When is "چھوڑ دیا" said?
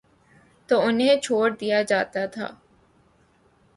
1.21-1.81